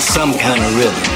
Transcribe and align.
some 0.00 0.32
kind 0.36 0.62
of 0.64 0.76
rhythm. 0.76 1.07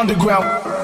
underground. 0.00 0.79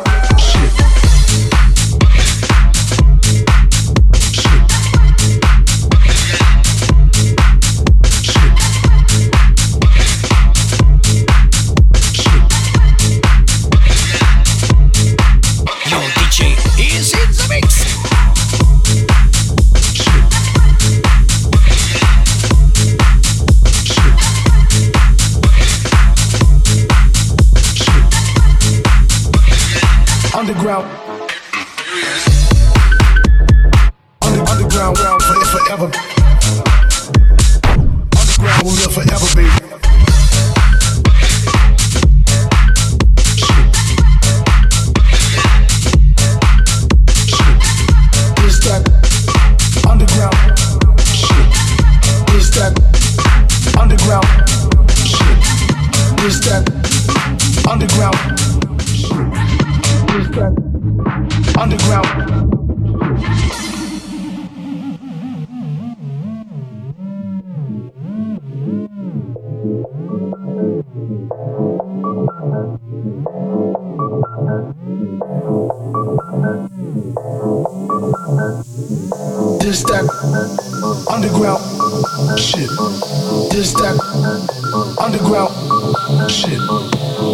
underground 85.27 86.31
shit. 86.31 86.61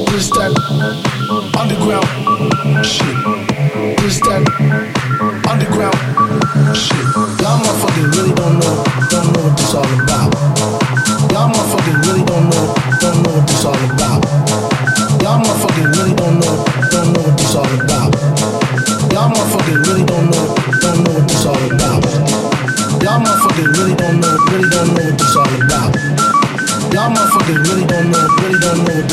This 0.08 0.30
that 0.32 0.52
underground 1.60 2.08
shit. 2.86 3.16
This 4.00 4.16
that 4.24 4.40
underground 5.44 6.00
shit. 6.72 7.04
Y'all 7.44 7.60
motherfuckers 7.60 8.08
really 8.16 8.32
don't 8.32 8.56
know, 8.60 8.84
don't 9.12 9.28
know 9.32 9.44
what 9.44 9.56
this 9.58 9.74
all 9.74 9.84
about. 9.84 10.32
Y'all 11.32 11.52
motherfuckers 11.52 12.00
really 12.08 12.24
don't 12.24 12.48
know, 12.48 12.72
don't 13.00 13.22
know 13.22 13.32
what 13.36 13.46
this 13.46 13.64
all 13.64 13.76
about. 13.76 14.24
Y'all 15.20 15.36
motherfuckers 15.44 15.92
really 15.92 16.14
don't 16.16 16.40
know, 16.40 16.64
don't 16.88 17.12
know 17.12 17.22
what 17.28 17.36
this 17.36 17.54
all 17.54 17.68
about. 17.76 18.16
Y'all 19.12 19.28
motherfuckers 19.28 19.84
really 19.86 20.04
don't 20.08 20.30
know, 20.32 20.54
don't 20.80 21.04
know 21.04 21.12
what 21.12 21.28
this 21.28 21.44
all 21.44 21.60
about. 21.60 22.00
Y'all 23.04 23.20
motherfuckers 23.20 23.68
really 23.76 23.94
don't 23.96 24.20
know, 24.20 24.36
really 24.48 24.70
don't 24.70 24.94
know. 24.96 25.11
Know 28.72 28.84
what 28.84 29.12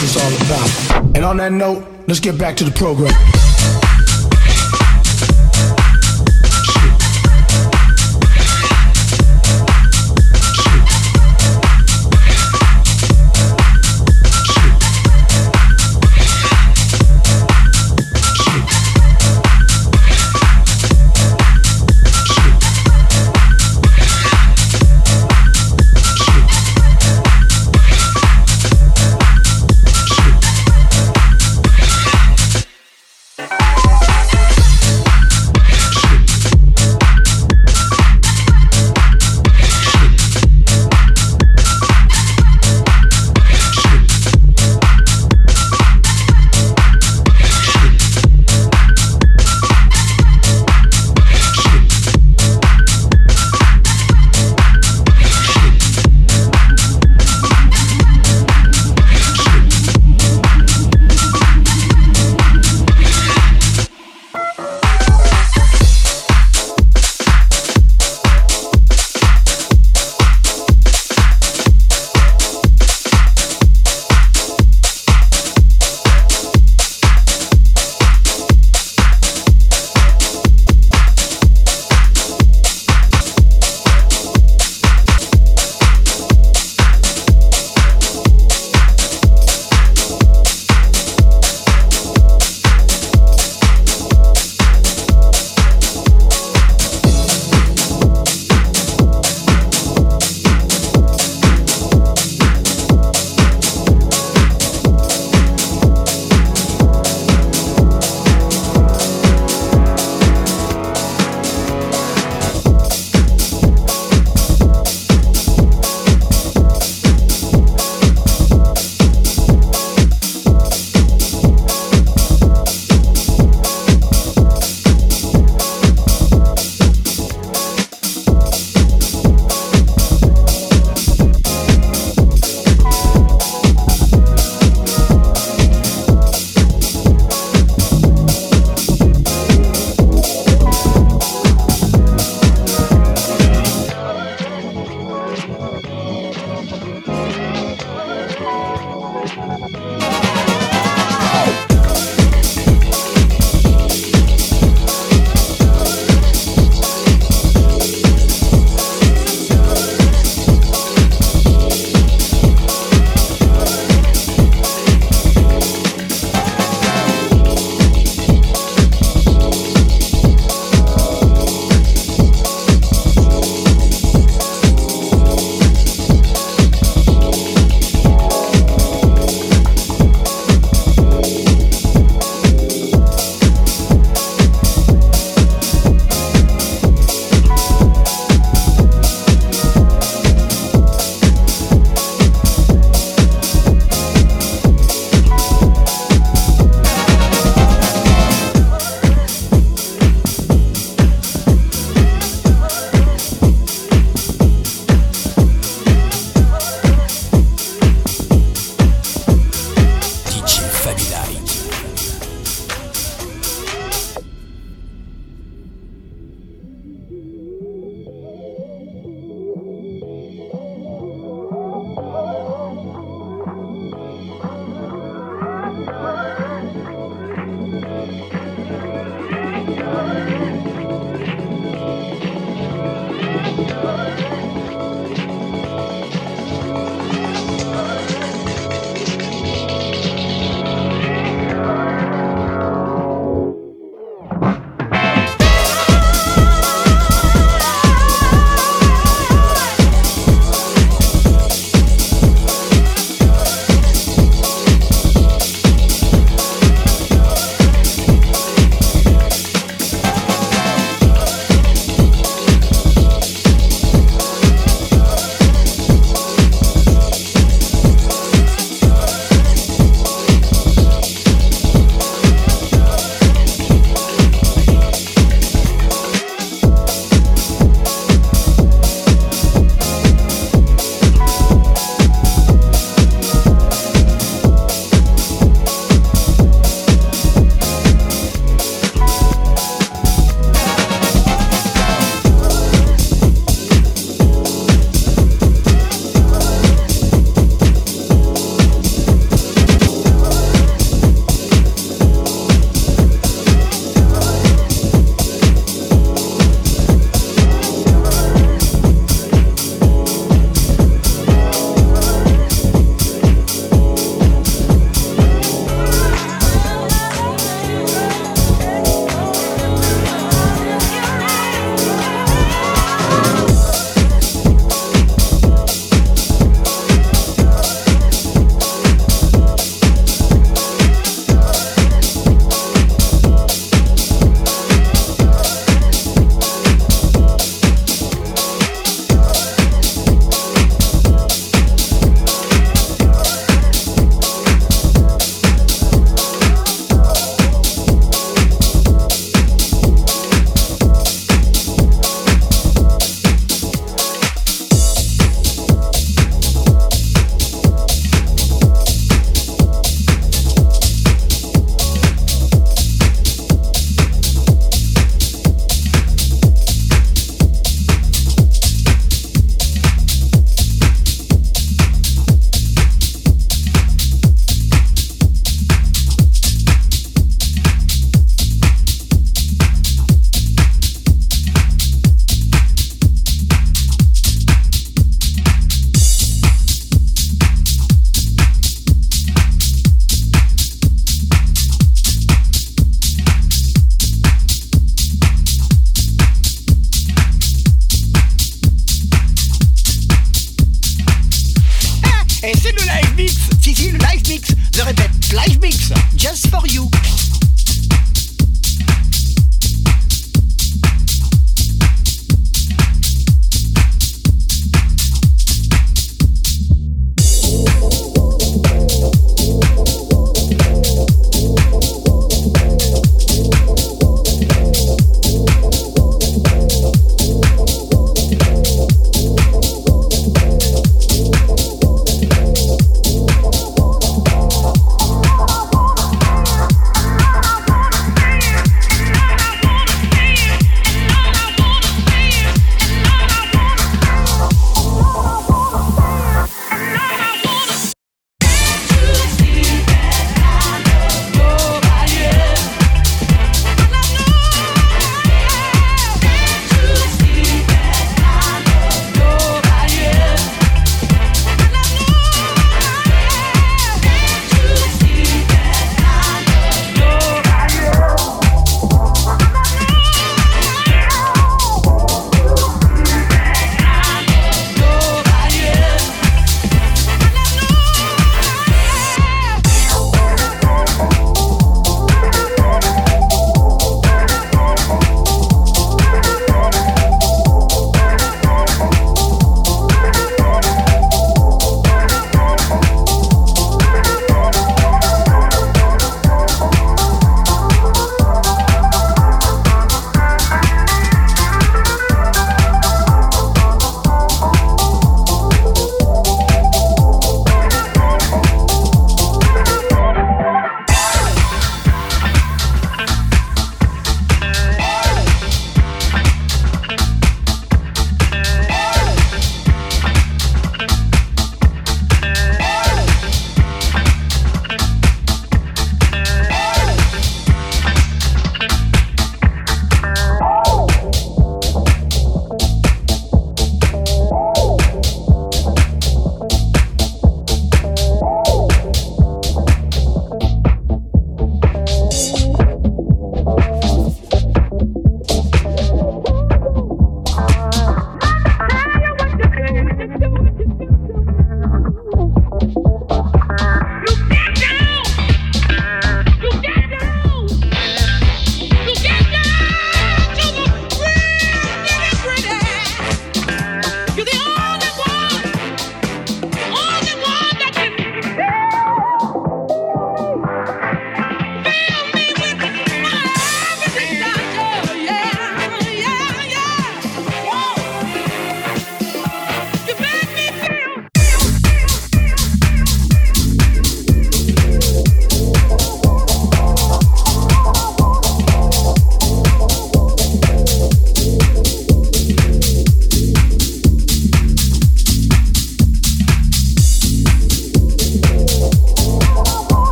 this 0.00 0.16
all 0.16 0.32
about. 0.44 0.70
And 1.16 1.24
on 1.24 1.36
that 1.38 1.52
note, 1.52 1.86
let's 2.06 2.20
get 2.20 2.38
back 2.38 2.56
to 2.56 2.64
the 2.64 2.70
program. 2.70 3.12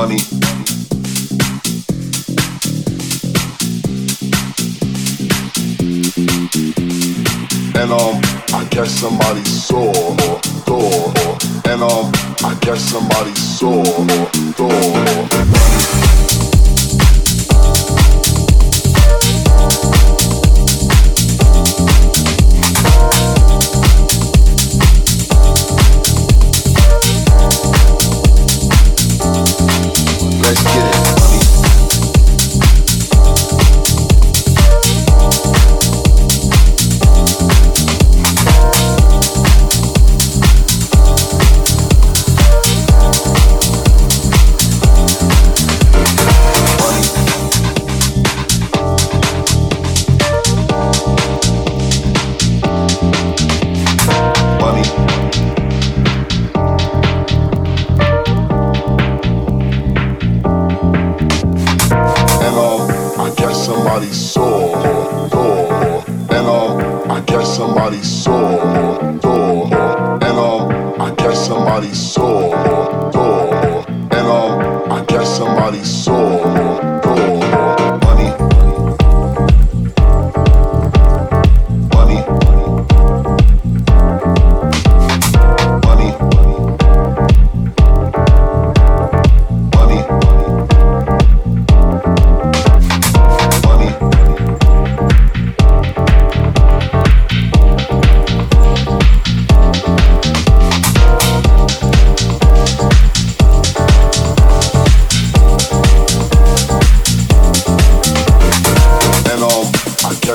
Money. 0.00 0.16
And 7.76 7.90
um, 7.92 8.20
I 8.54 8.66
guess 8.70 8.92
somebody 8.92 9.44
saw 9.44 9.92
or 9.92 10.40
door, 10.64 11.12
and 11.66 11.82
um, 11.82 12.12
I 12.42 12.56
guess 12.62 12.80
somebody 12.80 13.34
saw 13.34 13.82
door. 14.56 15.59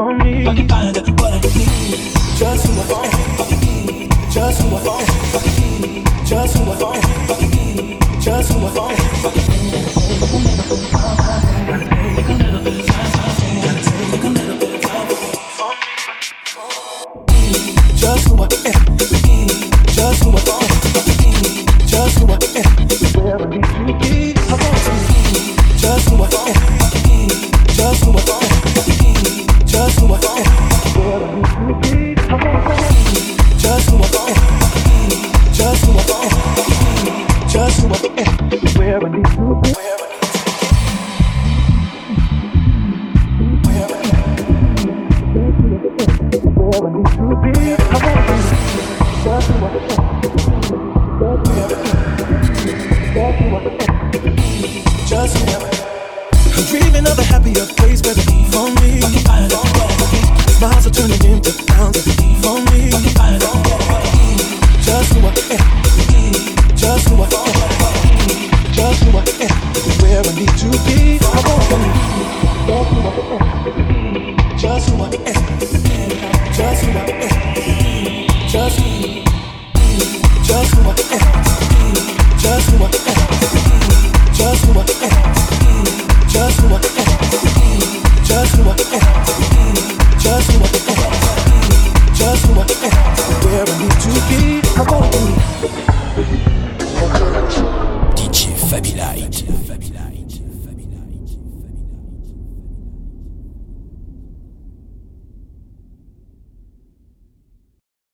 for 0.00 0.14
me. 0.14 0.44
Find 0.44 0.66
I 0.66 1.52
need. 1.58 2.00
Just 2.38 2.66
who 2.66 2.94
I 2.94 3.04
am. 3.04 4.30
Just 4.30 4.62
who 4.62 4.76
I 4.76 5.02
am. 5.12 6.24
Just 6.24 6.56
who 6.56 6.70
I 6.70 6.96
am. 6.96 7.49